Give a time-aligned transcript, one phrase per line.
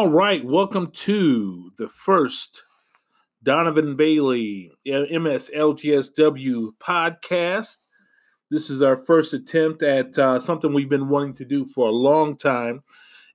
[0.00, 2.64] All right, welcome to the first
[3.42, 7.76] Donovan Bailey MSLGSW podcast.
[8.50, 11.92] This is our first attempt at uh, something we've been wanting to do for a
[11.92, 12.82] long time,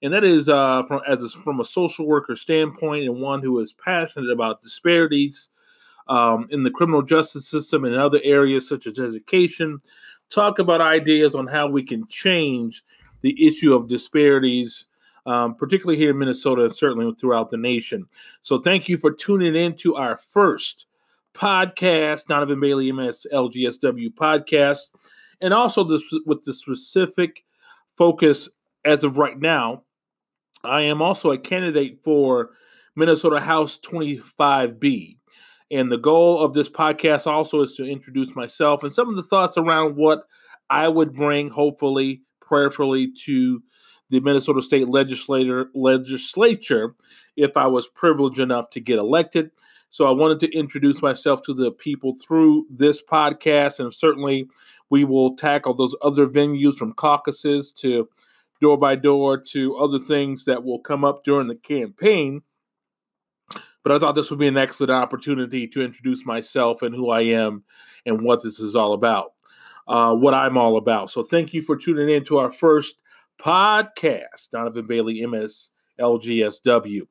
[0.02, 3.60] and that is uh, from as a, from a social worker standpoint and one who
[3.60, 5.52] is passionate about disparities
[6.08, 9.82] um, in the criminal justice system and other areas such as education.
[10.32, 12.84] Talk about ideas on how we can change
[13.22, 14.88] the issue of disparities
[15.26, 18.06] um, particularly here in Minnesota and certainly throughout the nation.
[18.42, 20.86] So thank you for tuning in to our first
[21.34, 24.88] podcast, Donovan Bailey MS LGSW podcast,
[25.42, 27.44] and also this with the specific
[27.98, 28.50] focus
[28.84, 29.84] as of right now.
[30.64, 32.52] I am also a candidate for
[32.96, 35.18] Minnesota House 25B.
[35.72, 39.24] And the goal of this podcast also is to introduce myself and some of the
[39.24, 40.24] thoughts around what
[40.70, 43.62] I would bring, hopefully, prayerfully, to
[44.10, 46.96] the Minnesota State legislator legislature
[47.36, 49.52] if I was privileged enough to get elected.
[49.90, 54.50] So I wanted to introduce myself to the people through this podcast, and certainly
[54.90, 58.10] we will tackle those other venues from caucuses to
[58.62, 62.42] door by door to other things that will come up during the campaign.
[63.84, 67.22] But I thought this would be an excellent opportunity to introduce myself and who I
[67.22, 67.64] am
[68.06, 69.34] and what this is all about,
[69.88, 71.12] uh, what I'm all about.
[71.12, 73.02] So thank you for tuning in to our first
[73.38, 77.02] podcast, Donovan Bailey, MS LGSW.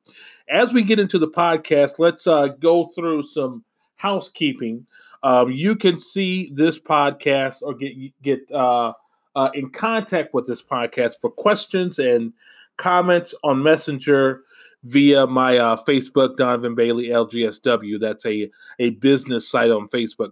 [0.49, 3.63] As we get into the podcast, let's uh, go through some
[3.95, 4.85] housekeeping.
[5.23, 8.93] Um, you can see this podcast or get get uh,
[9.35, 12.33] uh, in contact with this podcast for questions and
[12.77, 14.41] comments on Messenger
[14.83, 17.99] via my uh, Facebook, Donovan Bailey LGSW.
[17.99, 20.31] That's a a business site on Facebook.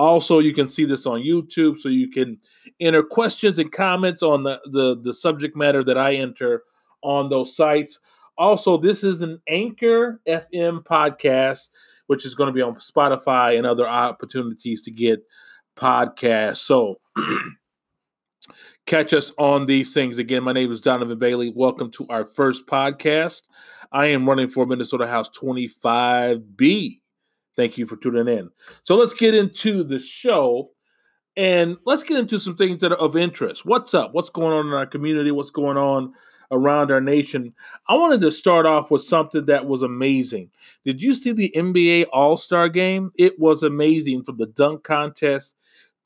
[0.00, 2.38] Also, you can see this on YouTube, so you can
[2.80, 6.62] enter questions and comments on the, the, the subject matter that I enter
[7.02, 8.00] on those sites.
[8.38, 11.68] Also, this is an Anchor FM podcast,
[12.06, 15.22] which is going to be on Spotify and other opportunities to get
[15.76, 16.64] podcasts.
[16.64, 16.98] So,
[18.86, 20.16] catch us on these things.
[20.16, 21.52] Again, my name is Donovan Bailey.
[21.54, 23.42] Welcome to our first podcast.
[23.92, 27.00] I am running for Minnesota House 25B.
[27.56, 28.50] Thank you for tuning in.
[28.84, 30.70] So let's get into the show
[31.36, 33.64] and let's get into some things that are of interest.
[33.64, 34.12] What's up?
[34.12, 35.30] What's going on in our community?
[35.30, 36.12] What's going on
[36.50, 37.54] around our nation?
[37.88, 40.50] I wanted to start off with something that was amazing.
[40.84, 43.10] Did you see the NBA All Star game?
[43.16, 45.56] It was amazing from the dunk contest,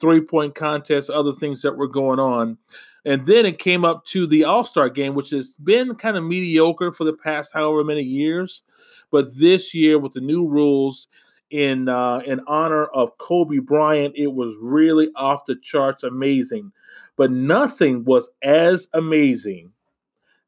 [0.00, 2.58] three point contest, other things that were going on.
[3.06, 6.24] And then it came up to the All Star game, which has been kind of
[6.24, 8.62] mediocre for the past however many years.
[9.10, 11.08] But this year, with the new rules,
[11.54, 14.14] in uh, in honor of Kobe Bryant.
[14.16, 16.72] It was really off the charts amazing,
[17.16, 19.70] but nothing was as amazing.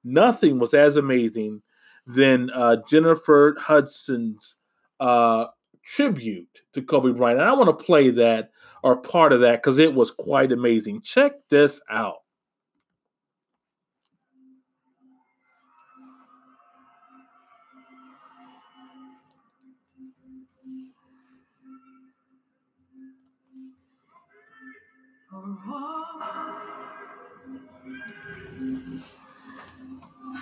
[0.03, 1.62] Nothing was as amazing
[2.08, 4.56] than uh, Jennifer Hudson's
[4.99, 5.47] uh,
[5.85, 7.41] tribute to Kobe Bryant.
[7.41, 8.50] And I want to play that
[8.82, 11.02] or part of that because it was quite amazing.
[11.02, 12.17] Check this out.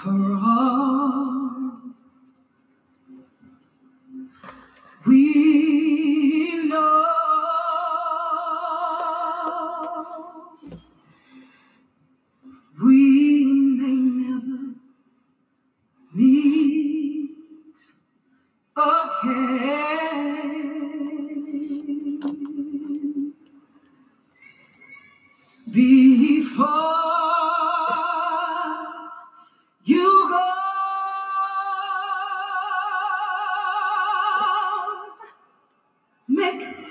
[0.03, 0.34] For all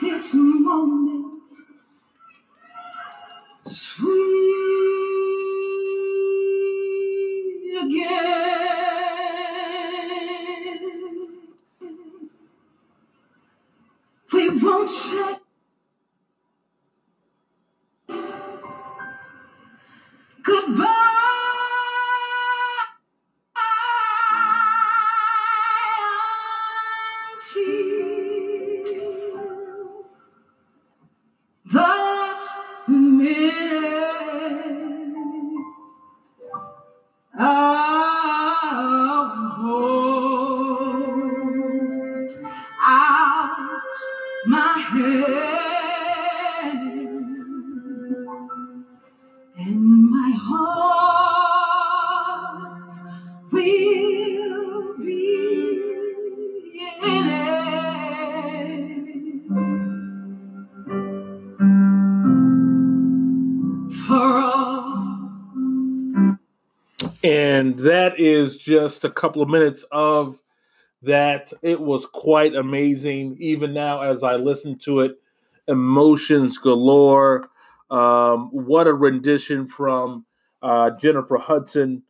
[0.01, 1.22] This moment.
[49.55, 51.43] and my heart
[53.51, 55.69] will be
[57.03, 57.53] in it
[64.07, 65.19] for all.
[67.23, 70.39] And that is just a couple of minutes of
[71.03, 71.53] that.
[71.61, 73.37] It was quite amazing.
[73.39, 75.19] Even now, as I listen to it,
[75.67, 77.49] emotions galore
[77.93, 80.25] um, what a rendition from
[80.63, 82.01] uh, Jennifer Hudson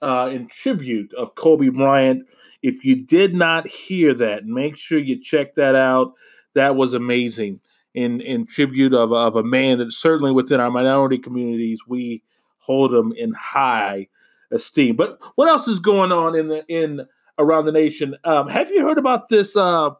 [0.00, 2.28] uh, in tribute of Kobe Bryant.
[2.62, 6.12] If you did not hear that, make sure you check that out.
[6.54, 7.60] That was amazing
[7.92, 12.22] in in tribute of, of a man that certainly within our minority communities we
[12.58, 14.06] hold him in high
[14.52, 14.94] esteem.
[14.94, 17.06] But what else is going on in the in
[17.36, 18.14] around the nation?
[18.22, 19.90] Um, have you heard about this uh,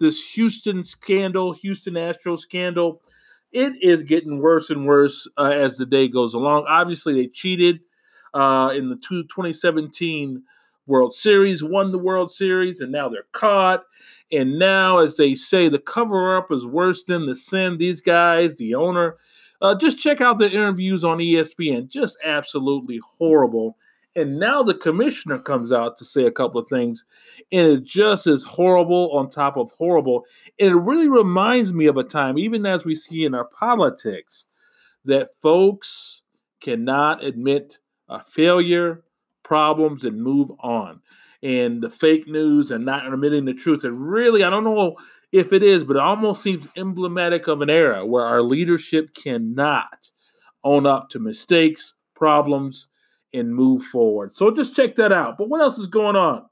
[0.00, 3.02] this Houston scandal, Houston Astro scandal?
[3.52, 6.66] It is getting worse and worse uh, as the day goes along.
[6.68, 7.80] Obviously, they cheated
[8.34, 10.42] uh, in the two, 2017
[10.86, 13.84] World Series, won the World Series, and now they're caught.
[14.30, 17.78] And now, as they say, the cover up is worse than the sin.
[17.78, 19.16] These guys, the owner,
[19.62, 21.88] uh, just check out the interviews on ESPN.
[21.88, 23.76] Just absolutely horrible.
[24.16, 27.04] And now the commissioner comes out to say a couple of things,
[27.52, 30.24] and it just is horrible on top of horrible.
[30.58, 34.46] And it really reminds me of a time, even as we see in our politics,
[35.04, 36.22] that folks
[36.60, 39.04] cannot admit a failure,
[39.44, 41.02] problems, and move on
[41.42, 43.84] and the fake news and not admitting the truth.
[43.84, 44.96] And really, I don't know
[45.30, 50.10] if it is, but it almost seems emblematic of an era where our leadership cannot
[50.64, 52.88] own up to mistakes, problems,
[53.36, 54.34] and move forward.
[54.34, 55.36] So just check that out.
[55.36, 56.46] But what else is going on?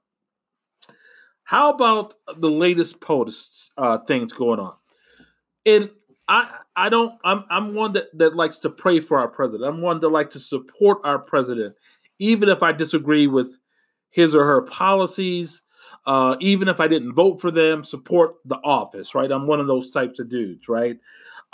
[1.45, 4.75] How about the latest posts uh, things going on?
[5.67, 5.91] And
[6.29, 9.69] I I don't I'm I'm one that, that likes to pray for our president.
[9.69, 11.75] I'm one that like to support our president,
[12.19, 13.59] even if I disagree with
[14.11, 15.63] his or her policies.
[16.07, 19.31] Uh, even if I didn't vote for them, support the office, right?
[19.31, 20.99] I'm one of those types of dudes, right?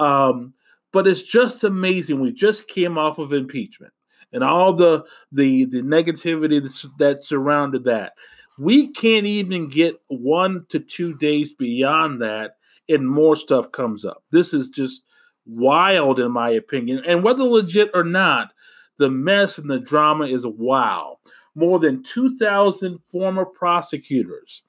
[0.01, 0.55] Um,
[0.93, 2.21] but it's just amazing.
[2.21, 3.93] We just came off of impeachment
[4.33, 8.13] and all the the the negativity that's, that surrounded that.
[8.59, 12.57] We can't even get one to two days beyond that,
[12.89, 14.23] and more stuff comes up.
[14.31, 15.05] This is just
[15.47, 17.03] wild, in my opinion.
[17.07, 18.53] And whether legit or not,
[18.99, 21.19] the mess and the drama is wow
[21.55, 24.63] more than 2,000 former prosecutors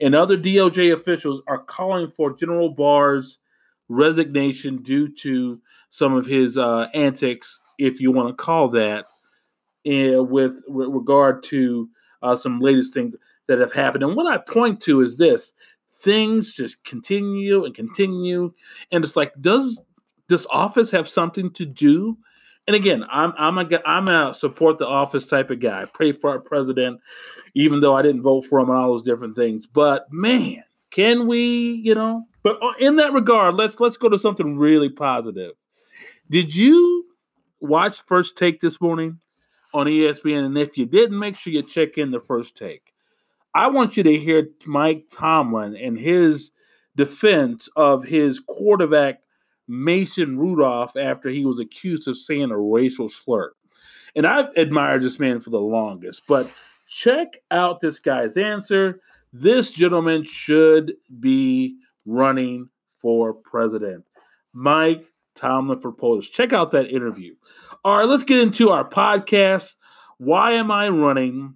[0.00, 3.38] and other DOJ officials are calling for General Barr's
[3.88, 9.06] resignation due to some of his uh, antics, if you want to call that,
[9.84, 11.88] with, regard to
[12.22, 13.14] uh, some latest things
[13.46, 14.02] that have happened.
[14.02, 15.52] And what I point to is this
[15.88, 18.52] things just continue and continue.
[18.90, 19.80] And it's like, does
[20.28, 22.18] this office have something to do
[22.66, 25.84] and again, I'm I'm a I'm a support the office type of guy.
[25.84, 27.00] Pray for our president,
[27.54, 29.66] even though I didn't vote for him and all those different things.
[29.66, 32.26] But man, can we, you know?
[32.42, 35.52] But uh, in that regard, let's let's go to something really positive.
[36.30, 37.03] Did you
[37.64, 39.20] watch First Take this morning
[39.72, 40.46] on ESPN?
[40.46, 42.92] And if you didn't, make sure you check in the First Take.
[43.54, 46.50] I want you to hear Mike Tomlin and his
[46.96, 49.20] defense of his quarterback
[49.66, 53.52] Mason Rudolph after he was accused of saying a racial slur.
[54.16, 56.52] And I've admired this man for the longest, but
[56.88, 59.00] check out this guy's answer.
[59.32, 64.04] This gentleman should be running for president.
[64.52, 65.04] Mike
[65.34, 66.30] Tomlin for POTUS.
[66.30, 67.34] Check out that interview.
[67.84, 69.74] All right, let's get into our podcast.
[70.18, 71.54] Why am I running?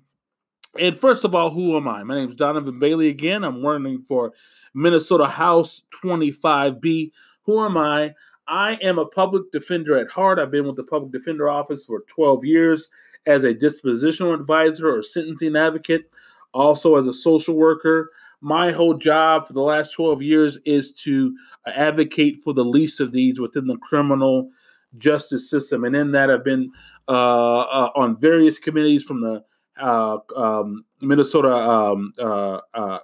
[0.79, 2.03] And first of all, who am I?
[2.03, 3.45] My name is Donovan Bailey again.
[3.45, 4.33] I'm running for
[4.75, 7.13] Minnesota House 25B.
[7.43, 8.15] Who am I?
[8.47, 10.39] I am a public defender at heart.
[10.39, 12.91] I've been with the public defender office for 12 years
[13.27, 16.11] as a dispositional advisor or sentencing advocate,
[16.55, 18.11] also as a social worker.
[18.41, 23.13] My whole job for the last 12 years is to advocate for the least of
[23.13, 24.51] these within the criminal
[24.97, 25.85] justice system.
[25.85, 26.71] And in that, I've been
[27.09, 29.45] uh, uh, on various committees from the
[29.81, 32.99] uh, um, Minnesota um, uh, uh,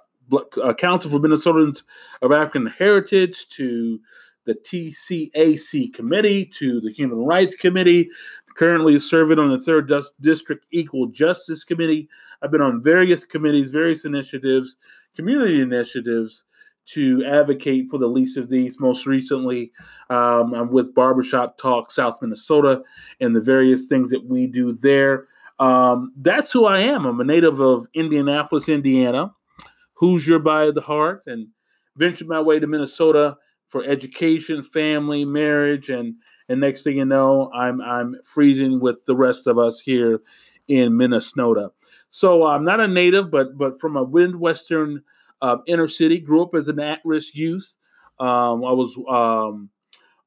[0.77, 1.83] Council for Minnesotans
[2.21, 3.99] of African Heritage to
[4.45, 8.09] the TCAC committee to the Human Rights Committee,
[8.55, 12.07] currently serving on the Third District Equal Justice Committee.
[12.41, 14.77] I've been on various committees, various initiatives,
[15.15, 16.43] community initiatives
[16.87, 18.79] to advocate for the least of these.
[18.79, 19.71] Most recently,
[20.09, 22.83] um, I'm with Barbershop Talk South Minnesota
[23.19, 25.25] and the various things that we do there.
[25.57, 27.05] Um, that's who I am.
[27.05, 29.33] I'm a native of Indianapolis, Indiana,
[29.93, 31.47] Hoosier by the heart, and
[31.95, 36.15] ventured my way to Minnesota for education, family, marriage, and
[36.47, 40.21] and next thing you know, I'm I'm freezing with the rest of us here
[40.67, 41.71] in Minnesota.
[42.09, 45.03] So I'm not a native, but but from a midwestern
[45.41, 46.19] uh, inner city.
[46.19, 47.77] Grew up as an at-risk youth.
[48.19, 49.69] Um, I was um,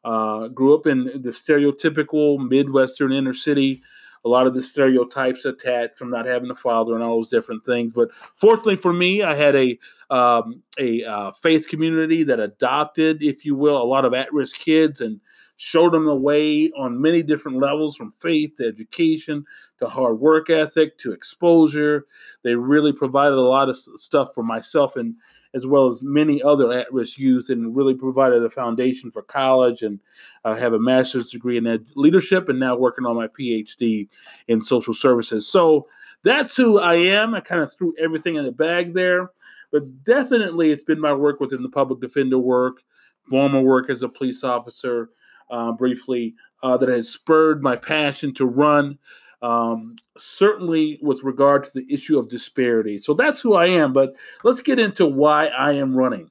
[0.05, 3.83] uh, grew up in the stereotypical midwestern inner city
[4.25, 7.65] a lot of the stereotypes attached from not having a father and all those different
[7.65, 7.93] things.
[7.95, 9.79] But fortunately for me, I had a
[10.11, 15.01] um, a uh, faith community that adopted, if you will, a lot of at-risk kids
[15.01, 15.21] and
[15.59, 19.45] showed them the way on many different levels, from faith to education
[19.81, 22.07] to hard work ethic to exposure.
[22.43, 25.15] They really provided a lot of stuff for myself and
[25.55, 29.83] as well as many other at-risk youth, and really provided a foundation for college.
[29.83, 29.99] And
[30.45, 34.09] I have a master's degree in leadership, and now working on my PhD
[34.47, 35.49] in social services.
[35.49, 35.89] So
[36.23, 37.35] that's who I am.
[37.35, 39.31] I kind of threw everything in the bag there,
[39.73, 42.83] but definitely it's been my work within the public defender work,
[43.29, 45.09] former work as a police officer,
[45.51, 48.99] uh, briefly, uh, that has spurred my passion to run
[49.43, 52.99] um, certainly with regard to the issue of disparity.
[52.99, 56.31] So that's who I am, but let's get into why I am running.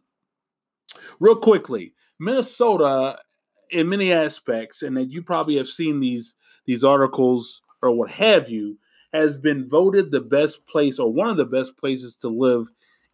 [1.20, 3.18] Real quickly, Minnesota,
[3.70, 8.50] in many aspects, and that you probably have seen these these articles or what have
[8.50, 8.78] you,
[9.14, 12.68] has been voted the best place or one of the best places to live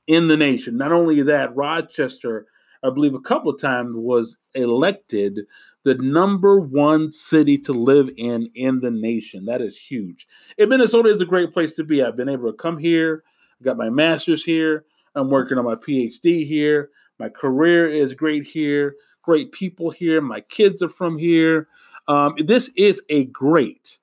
[0.07, 0.75] in the nation.
[0.75, 2.47] Not only that, Rochester,
[2.83, 5.41] I believe, a couple of times was elected
[5.83, 9.45] the number one city to live in in the nation.
[9.45, 10.27] That is huge.
[10.57, 12.01] And Minnesota is a great place to be.
[12.01, 13.23] I've been able to come here.
[13.59, 14.85] I got my master's here.
[15.15, 16.89] I'm working on my PhD here.
[17.19, 18.95] My career is great here.
[19.21, 20.21] Great people here.
[20.21, 21.67] My kids are from here.
[22.07, 23.99] Um, this is a great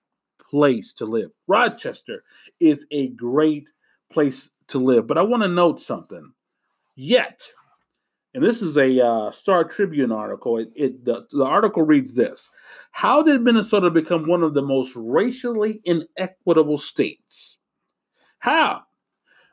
[0.51, 1.31] place to live.
[1.47, 2.25] Rochester
[2.59, 3.69] is a great
[4.13, 5.07] place to live.
[5.07, 6.33] But I want to note something.
[6.95, 7.47] Yet,
[8.35, 10.59] and this is a uh, Star Tribune article.
[10.59, 12.49] It, it the, the article reads this:
[12.93, 17.59] How did Minnesota become one of the most racially inequitable states?
[18.39, 18.83] How?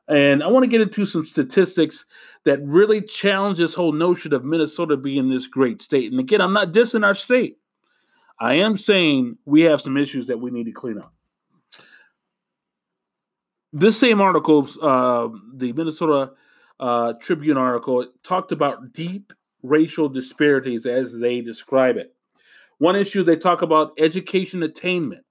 [0.07, 2.05] And I want to get into some statistics
[2.45, 6.11] that really challenge this whole notion of Minnesota being this great state.
[6.11, 7.57] And again, I'm not dissing our state.
[8.39, 11.13] I am saying we have some issues that we need to clean up.
[13.73, 16.31] This same article, uh, the Minnesota
[16.79, 22.13] uh, Tribune article, talked about deep racial disparities as they describe it.
[22.77, 25.23] One issue they talk about education attainment.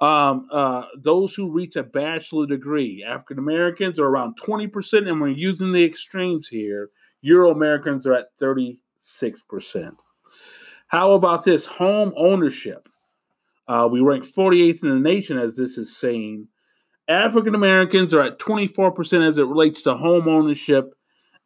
[0.00, 5.28] Um, uh, those who reach a bachelor degree, African Americans are around 20%, and we're
[5.28, 6.88] using the extremes here.
[7.20, 8.78] Euro Americans are at 36%.
[10.86, 12.88] How about this home ownership?
[13.66, 16.48] Uh, we rank 48th in the nation, as this is saying,
[17.08, 20.92] African Americans are at 24% as it relates to home ownership.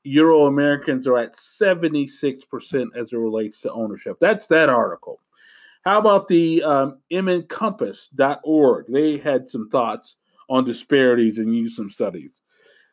[0.03, 4.17] Euro Americans are at 76% as it relates to ownership.
[4.21, 5.21] That's that article.
[5.85, 8.87] How about the um, mncompass.org?
[8.89, 10.17] They had some thoughts
[10.51, 12.41] on disparities and used some studies.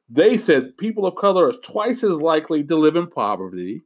[0.07, 3.83] They said people of color are twice as likely to live in poverty.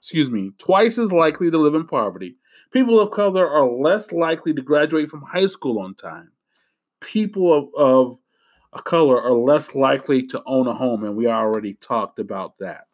[0.00, 2.36] Excuse me, twice as likely to live in poverty.
[2.72, 6.30] People of color are less likely to graduate from high school on time
[7.00, 8.18] people of, of
[8.72, 12.84] a color are less likely to own a home, and we already talked about that.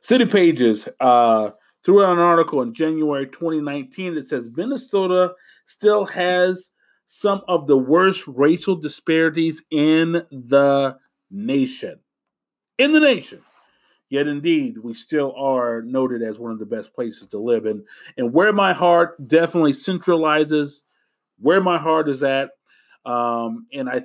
[0.00, 1.50] City Pages uh,
[1.84, 5.32] threw out an article in January 2019 that says Minnesota
[5.64, 6.70] still has
[7.06, 10.96] some of the worst racial disparities in the
[11.30, 12.00] nation.
[12.78, 13.40] In the nation.
[14.08, 17.66] Yet indeed, we still are noted as one of the best places to live.
[17.66, 17.84] And,
[18.16, 20.82] and where my heart definitely centralizes,
[21.38, 22.50] where my heart is at,
[23.06, 24.02] um, and I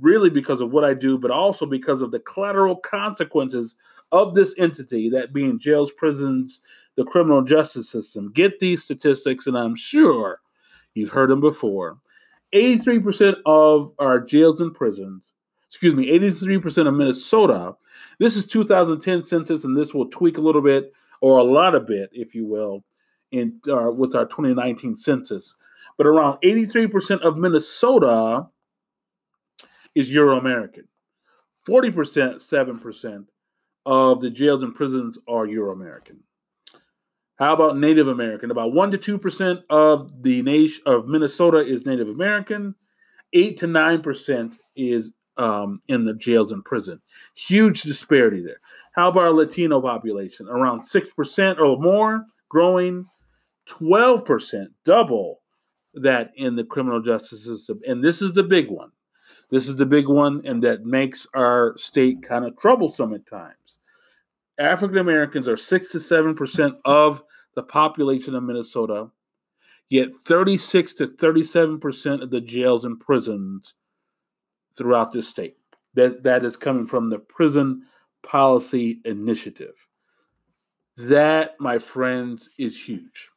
[0.00, 3.74] really because of what I do, but also because of the collateral consequences
[4.12, 6.60] of this entity, that being jails, prisons,
[6.96, 8.30] the criminal justice system.
[8.32, 10.40] Get these statistics, and I'm sure
[10.94, 11.98] you've heard them before.
[12.54, 15.32] 83% of our jails and prisons,
[15.68, 17.74] excuse me, 83% of Minnesota,
[18.18, 20.92] this is 2010 census, and this will tweak a little bit
[21.22, 22.84] or a lot of bit, if you will,
[23.30, 25.56] in uh, with our 2019 census
[26.02, 28.48] but around 83% of Minnesota
[29.94, 30.88] is Euro American.
[31.68, 33.26] 40%, 7%
[33.86, 36.18] of the jails and prisons are Euro American.
[37.36, 38.50] How about Native American?
[38.50, 42.74] About 1 to 2% of the nation of Minnesota is Native American.
[43.32, 47.00] 8 to 9% is um, in the jails and prison.
[47.36, 48.58] Huge disparity there.
[48.96, 50.48] How about our Latino population?
[50.48, 53.06] Around 6% or more, growing
[53.68, 55.41] 12%, double
[55.94, 57.80] that in the criminal justice system.
[57.86, 58.90] And this is the big one.
[59.50, 63.80] This is the big one, and that makes our state kind of troublesome at times.
[64.58, 67.22] African Americans are 6 to 7% of
[67.54, 69.10] the population of Minnesota,
[69.90, 73.74] yet 36 to 37% of the jails and prisons
[74.76, 75.56] throughout this state.
[75.94, 77.82] That, that is coming from the Prison
[78.22, 79.74] Policy Initiative.
[80.96, 83.28] That, my friends, is huge.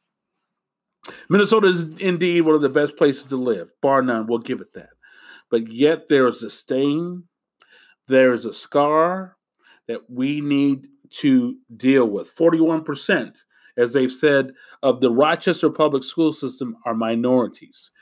[1.28, 4.26] Minnesota is indeed one of the best places to live, bar none.
[4.26, 4.90] We'll give it that.
[5.50, 7.24] But yet there is a stain,
[8.08, 9.36] there is a scar
[9.88, 10.88] that we need
[11.18, 12.34] to deal with.
[12.34, 13.36] 41%,
[13.76, 17.92] as they've said, of the Rochester public school system are minorities.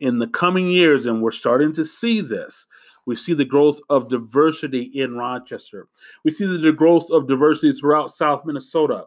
[0.00, 2.66] In the coming years, and we're starting to see this,
[3.06, 5.88] we see the growth of diversity in Rochester.
[6.24, 9.04] We see the growth of diversity throughout South Minnesota,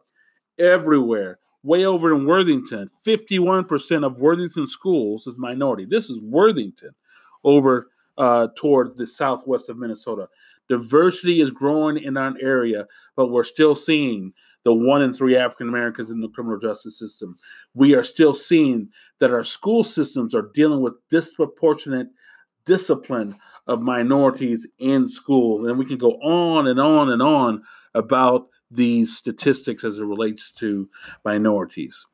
[0.60, 1.40] everywhere.
[1.68, 5.84] Way over in Worthington, 51% of Worthington schools is minority.
[5.84, 6.92] This is Worthington
[7.44, 10.30] over uh, toward the southwest of Minnesota.
[10.70, 12.86] Diversity is growing in our area,
[13.18, 14.32] but we're still seeing
[14.64, 17.36] the one in three African Americans in the criminal justice system.
[17.74, 18.88] We are still seeing
[19.20, 22.08] that our school systems are dealing with disproportionate
[22.66, 23.36] discipline
[23.68, 25.68] of minorities in school.
[25.68, 30.52] And we can go on and on and on about these statistics as it relates
[30.54, 30.90] to
[31.24, 32.06] minorities.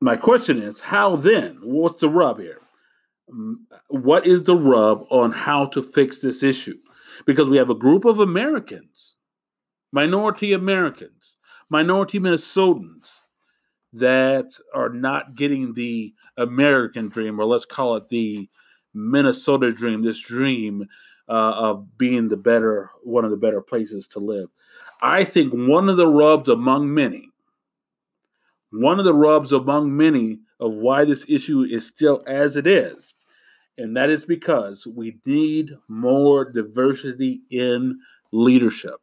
[0.00, 1.58] My question is how then?
[1.62, 2.60] What's the rub here?
[3.88, 6.78] What is the rub on how to fix this issue?
[7.26, 9.16] Because we have a group of Americans,
[9.92, 11.36] minority Americans,
[11.68, 13.20] minority Minnesotans
[13.92, 18.48] that are not getting the American dream, or let's call it the
[18.94, 20.86] Minnesota dream, this dream
[21.30, 24.46] uh, of being the better, one of the better places to live.
[25.00, 27.28] I think one of the rubs among many,
[28.72, 33.14] one of the rubs among many of why this issue is still as it is,
[33.78, 38.00] and that is because we need more diversity in
[38.32, 38.96] leadership.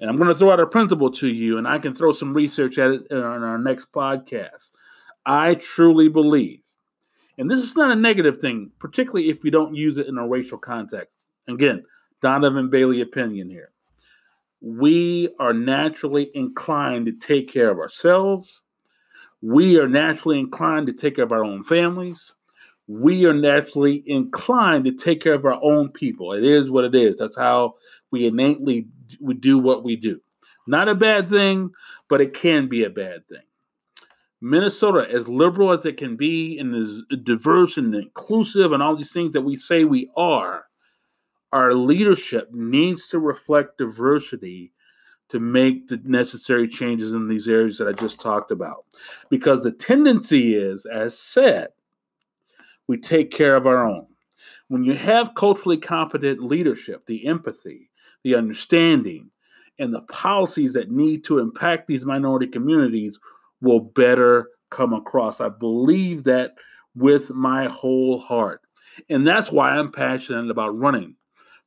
[0.00, 2.32] And I'm going to throw out a principle to you, and I can throw some
[2.32, 4.70] research at it on our next podcast.
[5.26, 6.62] I truly believe,
[7.36, 10.28] and this is not a negative thing, particularly if you don't use it in a
[10.28, 11.18] racial context.
[11.48, 11.84] Again,
[12.22, 13.70] Donovan Bailey opinion here.
[14.60, 18.62] We are naturally inclined to take care of ourselves.
[19.42, 22.32] We are naturally inclined to take care of our own families.
[22.86, 26.32] We are naturally inclined to take care of our own people.
[26.32, 27.16] It is what it is.
[27.16, 27.74] That's how
[28.10, 28.86] we innately
[29.20, 30.20] we do what we do.
[30.66, 31.70] Not a bad thing,
[32.08, 33.42] but it can be a bad thing.
[34.40, 39.12] Minnesota, as liberal as it can be and as diverse and inclusive and all these
[39.12, 40.66] things that we say we are,
[41.54, 44.72] our leadership needs to reflect diversity
[45.28, 48.84] to make the necessary changes in these areas that I just talked about.
[49.30, 51.68] Because the tendency is, as said,
[52.88, 54.06] we take care of our own.
[54.66, 57.88] When you have culturally competent leadership, the empathy,
[58.24, 59.30] the understanding,
[59.78, 63.18] and the policies that need to impact these minority communities
[63.60, 65.40] will better come across.
[65.40, 66.54] I believe that
[66.96, 68.62] with my whole heart.
[69.08, 71.14] And that's why I'm passionate about running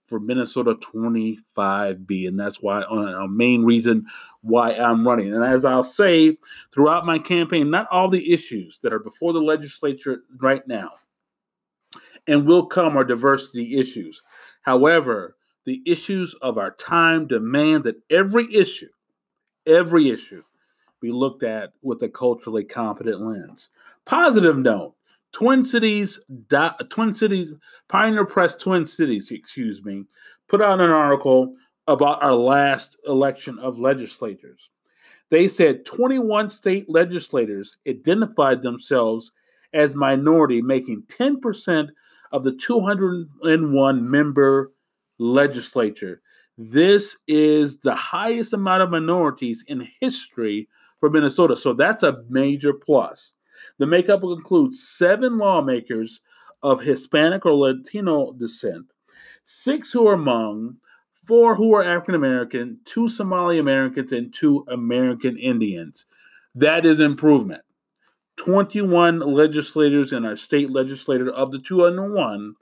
[0.07, 2.27] for Minnesota 25B.
[2.27, 4.05] And that's why uh, main reason
[4.41, 5.33] why I'm running.
[5.33, 6.37] And as I'll say
[6.73, 10.91] throughout my campaign, not all the issues that are before the legislature right now
[12.27, 14.21] and will come are diversity issues.
[14.61, 18.89] However, the issues of our time demand that every issue,
[19.65, 20.43] every issue,
[21.01, 23.69] be looked at with a culturally competent lens.
[24.05, 24.95] Positive note
[25.37, 26.19] Twin Cities,
[26.89, 27.53] Twin Cities,
[27.89, 30.05] Pioneer Press Twin Cities, excuse me,
[30.49, 31.53] put out an article
[31.87, 34.71] about our last election of legislators.
[35.29, 39.31] They said 21 state legislators identified themselves
[39.73, 41.89] as minority, making 10%
[42.31, 44.71] of the 201 member
[45.19, 46.19] legislature.
[46.57, 50.67] This is the highest amount of minorities in history
[50.99, 51.55] for Minnesota.
[51.55, 53.33] So that's a major plus.
[53.79, 56.21] The makeup will include seven lawmakers
[56.63, 58.87] of Hispanic or Latino descent,
[59.43, 60.77] six who are Hmong,
[61.11, 66.05] four who are African American, two Somali Americans, and two American Indians.
[66.55, 67.61] That is improvement.
[68.37, 72.53] 21 legislators in our state legislature of the 201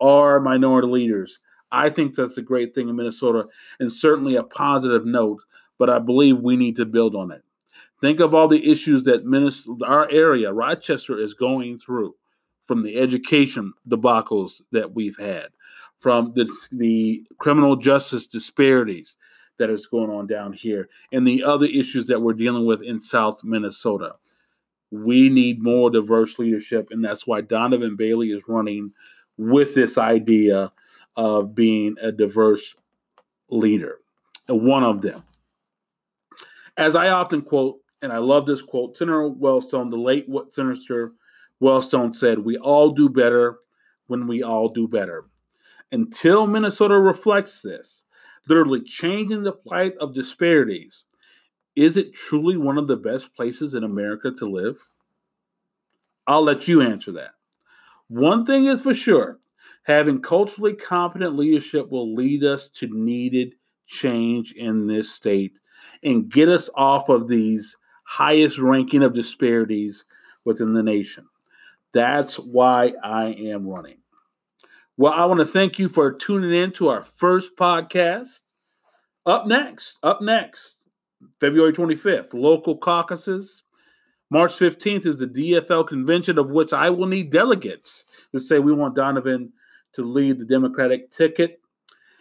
[0.00, 1.40] are minority leaders.
[1.72, 3.46] I think that's a great thing in Minnesota
[3.80, 5.40] and certainly a positive note,
[5.78, 7.42] but I believe we need to build on it.
[8.04, 9.22] Think of all the issues that
[9.82, 12.14] our area, Rochester, is going through
[12.66, 15.46] from the education debacles that we've had,
[16.00, 19.16] from the, the criminal justice disparities
[19.58, 23.00] that is going on down here, and the other issues that we're dealing with in
[23.00, 24.16] South Minnesota.
[24.90, 28.92] We need more diverse leadership, and that's why Donovan Bailey is running
[29.38, 30.72] with this idea
[31.16, 32.76] of being a diverse
[33.48, 34.00] leader,
[34.46, 35.22] one of them.
[36.76, 38.96] As I often quote, and I love this quote.
[38.96, 41.14] Senator Wellstone, the late Senator
[41.60, 43.58] Wellstone said, We all do better
[44.06, 45.24] when we all do better.
[45.90, 48.02] Until Minnesota reflects this,
[48.46, 51.04] literally changing the plight of disparities
[51.76, 54.86] is it truly one of the best places in America to live?
[56.26, 57.32] I'll let you answer that.
[58.06, 59.40] One thing is for sure
[59.84, 63.54] having culturally competent leadership will lead us to needed
[63.86, 65.58] change in this state
[66.02, 67.76] and get us off of these
[68.14, 70.04] highest ranking of disparities
[70.44, 71.26] within the nation.
[71.92, 73.98] That's why I am running.
[74.96, 78.40] Well, I want to thank you for tuning in to our first podcast.
[79.26, 80.86] Up next, up next,
[81.40, 83.64] February 25th, local caucuses.
[84.30, 88.72] March 15th is the DFL convention, of which I will need delegates to say we
[88.72, 89.52] want Donovan
[89.94, 91.60] to lead the Democratic ticket.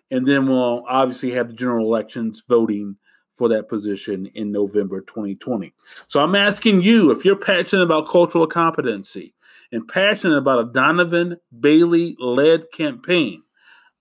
[0.10, 2.97] And then we'll obviously have the general elections voting
[3.36, 5.74] for that position in November 2020.
[6.08, 9.34] So I'm asking you if you're passionate about cultural competency
[9.72, 13.43] and passionate about a Donovan Bailey led campaign,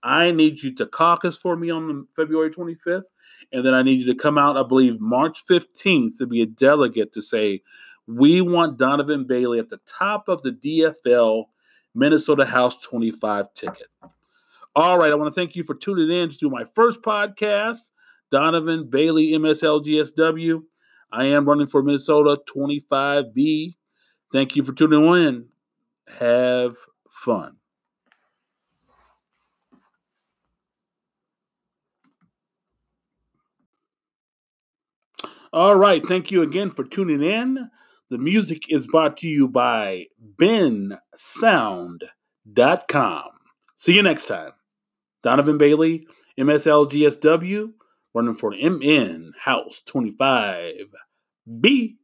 [0.03, 3.05] I need you to caucus for me on February 25th.
[3.51, 6.45] And then I need you to come out, I believe, March 15th to be a
[6.45, 7.61] delegate to say,
[8.07, 11.45] we want Donovan Bailey at the top of the DFL
[11.95, 13.87] Minnesota House 25 ticket.
[14.75, 17.91] All right, I want to thank you for tuning in to my first podcast,
[18.33, 20.63] Donovan Bailey MSLGSW.
[21.11, 23.75] I am running for Minnesota 25B.
[24.31, 25.49] Thank you for tuning in.
[26.17, 26.75] Have
[27.11, 27.57] fun.
[35.53, 36.01] All right.
[36.03, 37.69] Thank you again for tuning in.
[38.09, 41.99] The music is brought to you by bensound.com.
[43.75, 44.53] See you next time.
[45.21, 46.07] Donovan Bailey,
[46.39, 47.73] MSLGSW,
[48.13, 51.95] running for MN House 25B.